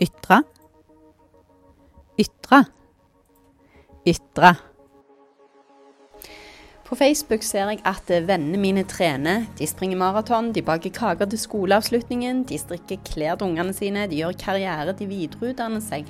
[0.00, 0.42] Ytre.
[2.18, 2.64] Ytre.
[4.08, 4.52] Ytre.
[6.88, 9.44] På Facebook ser jeg at vennene mine trener.
[9.58, 14.22] De springer maraton, de baker kaker til skoleavslutningen, de strikker klær til ungene sine, de
[14.22, 16.08] gjør karriere, de videreutdanner seg.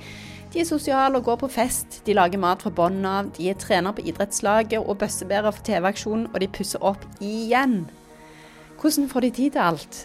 [0.53, 3.59] De er sosiale og går på fest, de lager mat fra bunnen av, de er
[3.59, 7.83] trener på idrettslaget og bøssebærer for TV-aksjonen, og de pusser opp igjen.
[8.79, 10.01] Hvordan får de tid til alt?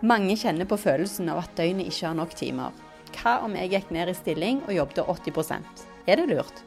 [0.00, 2.72] Mange kjenner på følelsen av at døgnet ikke har nok timer.
[3.18, 6.62] Hva om jeg gikk ned i stilling og jobbet 80% er det lurt?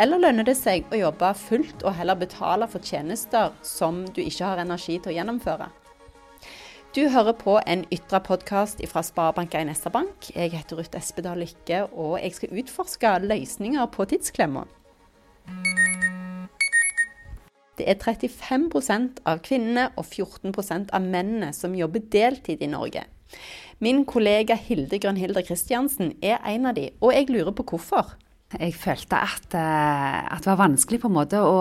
[0.00, 4.48] Eller lønner det seg å jobbe fullt og heller betale for tjenester som du ikke
[4.48, 5.68] har energi til å gjennomføre?
[6.96, 10.30] Du hører på en ytre podkast fra Sparebank1 SR-Bank.
[10.32, 14.64] Jeg heter Ruth Espedal Lykke, og jeg skal utforske løsninger på tidsklemma.
[17.78, 23.06] Det er 35% av kvinnene og 14% av mennene som jobber deltid i Norge.
[23.82, 28.14] Min kollega Hilde Grønn-Hilder Kristiansen er en av de, og jeg lurer på hvorfor.
[28.54, 31.58] Jeg følte at, eh, at, det var vanskelig på en måte å,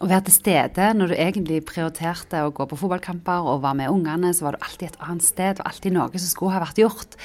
[0.00, 3.92] å være til stede når du egentlig prioriterte å gå på fotballkamper og være med
[3.92, 4.32] ungene.
[4.32, 7.18] Så var du alltid et annet sted, var alltid noe som skulle ha vært gjort.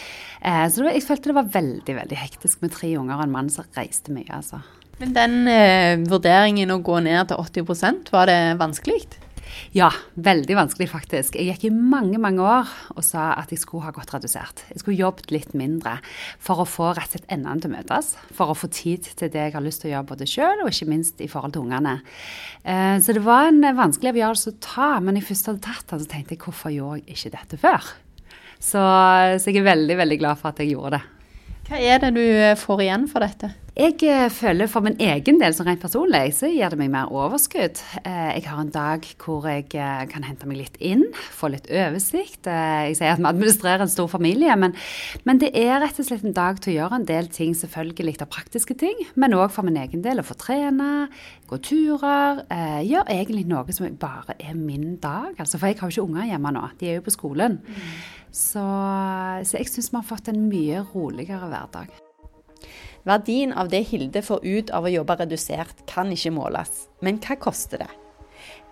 [0.44, 3.54] Eh, så jeg følte det var veldig veldig hektisk med tre unger og en mann
[3.54, 4.28] som reiste mye.
[4.36, 4.60] altså.
[5.02, 9.04] Men den eh, vurderingen å gå ned til 80% var det vanskelig?
[9.76, 11.36] Ja, veldig vanskelig faktisk.
[11.36, 14.64] Jeg gikk i mange mange år og sa at jeg skulle ha gått redusert.
[14.72, 15.98] Jeg skulle jobbet litt mindre
[16.44, 18.14] for å få rett og slett endene til å møtes.
[18.36, 20.72] For å få tid til det jeg har lyst til å gjøre både sjøl og
[20.72, 21.98] ikke minst i forhold til ungene.
[22.64, 26.04] Eh, så det var en vanskelig avgjørelse å ta, men jeg først hadde tatt den,
[26.06, 27.92] så tenkte jeg hvorfor gjorde jeg ikke dette før?
[28.56, 31.04] Så, så jeg er veldig, veldig glad for at jeg gjorde det.
[31.66, 32.26] Hva er det du
[32.62, 33.56] får igjen for dette?
[33.76, 37.10] Jeg eh, føler for min egen del, som rent personlig, så gir det meg mer
[37.12, 37.82] overskudd.
[38.06, 41.04] Eh, jeg har en dag hvor jeg eh, kan hente meg litt inn,
[41.36, 42.48] få litt oversikt.
[42.48, 44.78] Jeg sier at vi administrerer en stor familie, men,
[45.28, 48.22] men, det er rett og slett en dag til å gjøre en del ting, selvfølgelig
[48.24, 51.10] av praktiske ting, men òg for min egen del å få trene,
[51.50, 52.46] gå turer.
[52.86, 55.34] Gjøre egentlig noe som bare er min dag.
[55.36, 57.60] Altså, for jeg har jo ikke unger hjemme nå, de er jo på skolen.
[57.66, 57.98] Mm.
[58.36, 58.64] Så,
[59.48, 61.94] så jeg syns vi har fått en mye roligere hverdag.
[63.06, 66.88] Verdien av det Hilde får ut av å jobbe redusert, kan ikke måles.
[67.06, 67.92] Men hva koster det?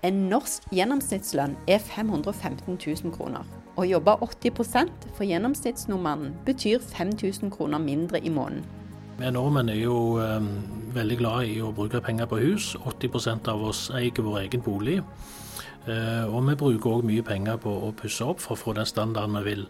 [0.04, 3.48] En norsk gjennomsnittslønn er 515 000 kroner.
[3.80, 8.66] Å jobbe 80% for gjennomsnittsnordmannen betyr 5000 kroner mindre i måneden.
[9.20, 10.50] Vi nordmenn er jo um,
[10.92, 12.74] veldig glad i å bruke penger på hus.
[12.84, 14.98] 80% av oss eier vår egen bolig.
[15.84, 18.88] Uh, og vi bruker òg mye penger på å pusse opp for å få den
[18.88, 19.68] standarden vi vil.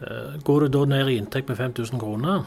[0.00, 2.46] Uh, går det da ned i inntekt med 5000 kroner,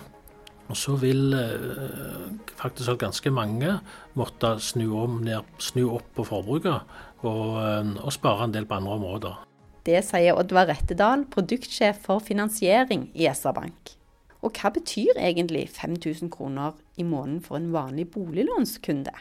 [0.73, 3.75] så vil eh, faktisk ganske mange
[4.17, 5.19] måtte snu, om,
[5.61, 9.43] snu opp på forbruket og, eh, og, spare en del på andre områder.
[9.85, 13.93] Det sier Oddvar Rettedal, produktsjef for finansiering i SR-Bank.
[14.41, 19.13] Og hva betyr egentlig 5000 kroner i måneden for en vanlig boliglånskunde?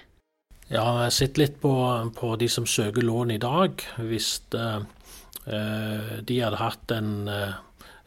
[0.73, 1.75] Ja, jeg sett litt på,
[2.17, 3.83] på de som søker lån i dag.
[4.01, 4.81] Hvis eh,
[5.45, 7.61] eh de hadde hatt en eh,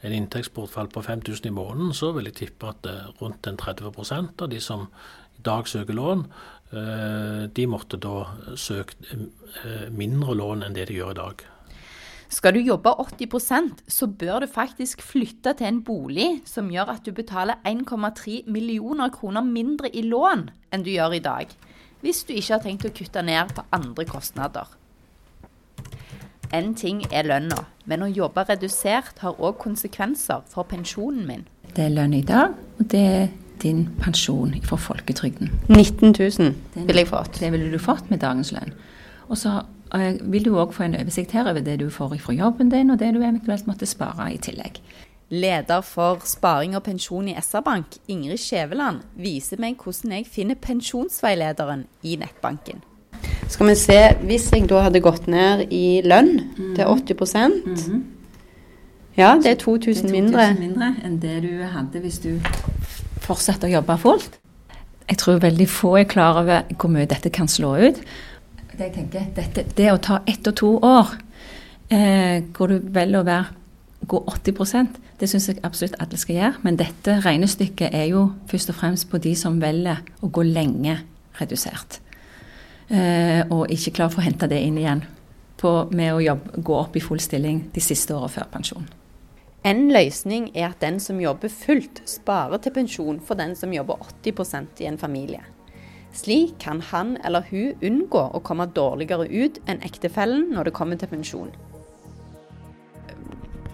[0.06, 4.41] en inntektsbortfall på 5000 i måneden, så vil jeg tippe at eh, rundt en 30%
[4.41, 4.88] av de som
[5.38, 6.25] i dag søker lån,
[7.56, 8.25] de måtte da
[8.59, 9.13] søkt
[9.95, 11.44] mindre lån enn det de gjør i dag.
[12.28, 17.06] Skal du jobbe 80% så bør du faktisk flytte til en bolig som gjør at
[17.06, 21.53] du betaler 1,3 millioner kroner mindre i lån enn du gjør i dag,
[22.02, 24.68] hvis du ikke har tenkt å kutte ned på andre kostnader.
[26.56, 31.44] En ting er lønna, men å jobbe redusert har òg konsekvenser for pensjonen min.
[31.75, 33.28] Det er lønn i dag, og det er
[33.62, 35.50] din pensjon fra folketrygden.
[35.68, 37.40] 19 000 ville jeg fått.
[37.41, 38.72] Det ville du fått med dagens lønn.
[39.28, 42.38] Og så uh, vil du òg få en oversikt her over det du får fra
[42.38, 44.80] jobben din, og det du eventuelt måtte spare i tillegg.
[45.29, 51.83] Leder for sparing og pensjon i SR-Bank, Ingrid Skjæveland, viser meg hvordan jeg finner pensjonsveilederen
[52.07, 52.79] i nettbanken.
[53.51, 56.71] Skal vi se, hvis jeg da hadde gått ned i lønn mm.
[56.77, 57.99] til 80 mm.
[59.18, 60.31] Ja, det er 2000 mindre.
[60.31, 62.31] Det er 2000 mindre enn det du hadde hvis du
[63.25, 64.39] fortsatte å jobbe fullt.
[65.07, 68.01] Jeg tror veldig få er klar over hvor mye dette kan slå ut.
[68.77, 71.15] Det, tenker, dette, det å ta ett og to år
[71.89, 73.56] eh, hvor du velger å være,
[74.07, 76.63] gå 80% det syns jeg absolutt alle skal gjøre.
[76.65, 81.00] Men dette regnestykket er jo først og fremst på de som velger å gå lenge
[81.39, 82.00] redusert.
[82.88, 85.04] Eh, og ikke klar for å hente det inn igjen
[85.59, 88.88] på, med å jobbe, gå opp i full stilling de siste årene før pensjon.
[89.68, 94.00] En løsning er at den som jobber fullt, sparer til pensjon for den som jobber
[94.24, 95.42] 80% i en familie.
[96.15, 101.01] Slik kan han eller hun unngå å komme dårligere ut enn ektefellen når det kommer
[101.01, 101.51] til pensjon.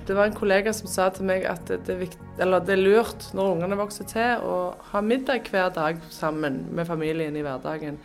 [0.04, 3.30] Det var en kollega som sa til meg at det, er, vikt, det er, lurt
[3.32, 8.02] når ungene vokser til, å ha middag hver dag sammen med familien i hverdagen.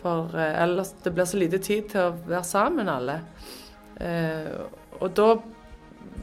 [0.00, 3.20] For eh, ellers det blir så lite tid til å være sammen alle.
[4.02, 4.58] Eh,
[4.98, 5.28] og da,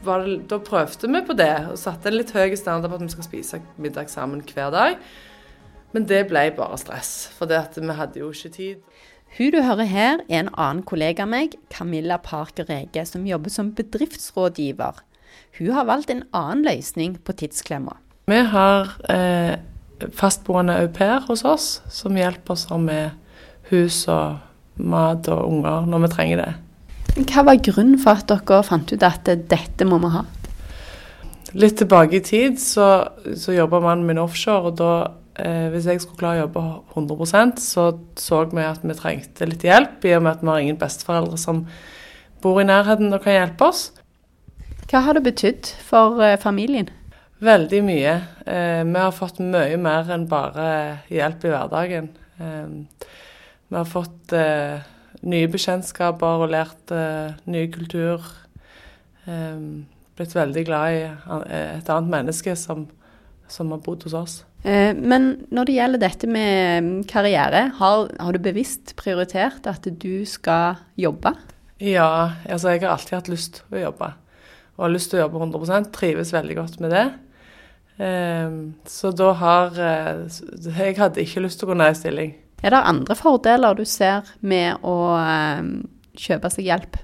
[0.04, 3.12] det, da, prøvde vi på det, og satte en litt høy standard på at vi
[3.16, 5.00] skal spise middag sammen hver dag.
[5.94, 9.04] Men det ble bare stress, for vi hadde jo ikke tid.
[9.36, 13.52] Hun du hører her, er en annen kollega av meg, Camilla Parker Rege, som jobber
[13.52, 15.02] som bedriftsrådgiver.
[15.58, 17.98] Hun har valgt en annen løsning på tidsklemma.
[18.28, 19.58] Vi har eh,
[20.16, 23.12] fastboende au pair hos oss, som hjelper oss med
[23.70, 24.38] hus og
[24.78, 26.50] mat og unger når vi trenger det.
[27.28, 30.24] Hva var grunnen for at dere fant ut at dette må vi ha?
[31.58, 34.92] Litt tilbake i tid så, så jobba mannen min offshore, og da
[35.42, 36.64] eh, hvis jeg skulle klare å jobbe
[36.94, 37.86] 100% så
[38.18, 41.38] så vi at vi trengte litt hjelp, i og med at vi har ingen besteforeldre
[41.40, 41.64] som
[42.42, 43.88] bor i nærheten og kan hjelpe oss.
[44.88, 46.88] Hva har det betydd for eh, familien?
[47.44, 48.14] Veldig mye.
[48.50, 50.68] Eh, vi har fått mye mer enn bare
[51.12, 52.08] hjelp i hverdagen.
[52.42, 53.04] Eh,
[53.68, 54.80] vi har fått eh,
[55.28, 58.24] nye bekjentskaper og lært eh, ny kultur.
[60.16, 61.02] blitt veldig glad i
[61.52, 62.86] et annet menneske som,
[63.52, 64.36] som har bodd hos oss.
[64.62, 69.86] Eh, men når det gjelder dette med mm, karriere, har, har, du bevisst prioritert at
[69.86, 71.34] du skal jobbe?
[71.78, 74.12] Ja, altså jeg har alltid hatt lyst til å jobbe.
[74.78, 77.06] Og har lyst til å jobbe 100% Trives veldig godt med det.
[77.98, 80.20] Ehm, så da har eh,
[80.78, 82.34] Jeg hadde ikke lyst til å gå ned i stilling.
[82.62, 85.72] Er det andre fordeler du ser med å ehm,
[86.18, 86.98] kjøpe seg hjelp?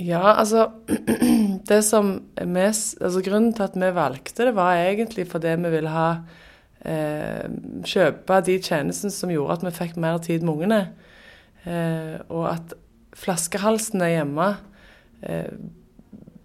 [0.00, 0.70] Ja, altså
[1.68, 2.14] det som
[2.46, 6.08] mest, altså Grunnen til at vi valgte det, var egentlig fordi vi ville ha
[6.84, 7.48] eh,
[7.84, 10.82] kjøpe de tjenestene som gjorde at vi fikk mer tid med ungene.
[11.64, 12.74] Eh, og at
[13.16, 14.48] flaskehalsene hjemme
[15.22, 15.52] eh,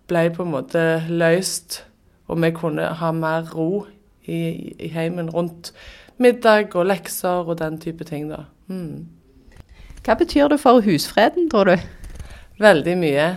[0.08, 1.84] ble på en måte løst,
[2.28, 3.86] og vi kunne ha mer ro
[4.28, 5.72] i, i heimen rundt
[6.20, 8.28] middag og lekser og den type ting.
[8.30, 8.44] da.
[8.68, 9.08] Mm.
[10.04, 11.78] Hva betyr det for husfreden, tror du?
[12.62, 13.30] Veldig mye.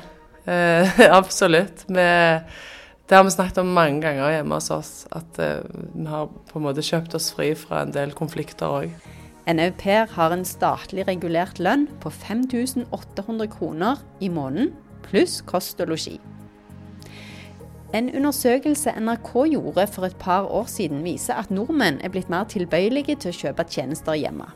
[0.49, 1.87] Eh, absolutt.
[1.89, 2.09] Vi
[3.11, 5.65] det har vi snakket om mange ganger hjemme hos oss, at eh,
[5.97, 8.93] vi har på en måte kjøpt oss fri fra en del konflikter òg.
[9.51, 14.71] En au pair har en statlig regulert lønn på 5800 kroner i måneden,
[15.03, 16.21] pluss kost og losji.
[17.91, 22.47] En undersøkelse NRK gjorde for et par år siden, viser at nordmenn er blitt mer
[22.47, 24.47] tilbøyelige til å kjøpe tjenester hjemme.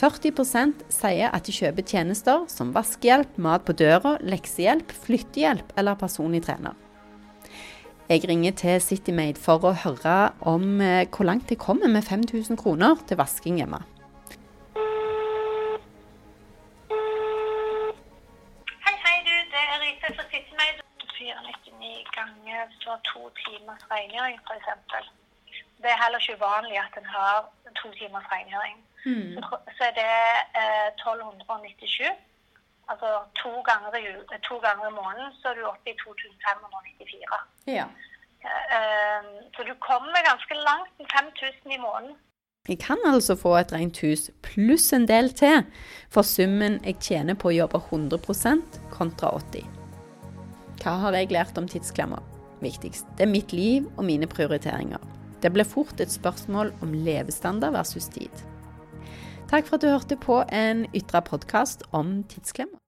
[0.00, 6.40] 40% sier at de kjøper tjenester som vaskehjelp, mat på døra, leksehjelp, flyttehjelp eller personlig
[6.46, 6.78] trener.
[8.08, 10.14] Jeg ringer til CityMade for å høre
[10.48, 13.82] om eh, hvor langt de kommer med 5000 kroner til vasking hjemme.
[18.86, 19.36] Hei, hei du.
[19.52, 20.82] Det er Rita fra CityMade.
[21.20, 25.12] 499 ganger så to timers rengjøring, f.eks.
[25.84, 27.44] Det er heller ikke uvanlig at en har
[27.78, 28.80] to timers rengjøring.
[29.06, 29.32] Mm.
[29.48, 30.12] Så, så, er det
[30.60, 32.10] eh, 1297.
[32.90, 33.08] Altså
[33.42, 34.04] to ganger, i,
[34.48, 37.38] to ganger i måneden så er du oppe i 2594.
[37.78, 37.86] Ja.
[38.48, 39.22] Eh,
[39.54, 42.16] så du kommer ganske langt med 5000 i måneden.
[42.68, 45.62] Jeg kan altså få et rent hus pluss en del til
[46.12, 49.64] for summen jeg tjener på å jobbe 100% kontra 80
[50.82, 52.20] Hva har jeg lært om tidsklemmer?
[52.60, 55.00] Viktigst, det er mitt liv og mine prioriteringer.
[55.40, 58.42] Det ble fort et spørsmål om levestandard versus tid.
[59.50, 62.78] Takk for at du hørte på en ytre podkast om tidsklemmer.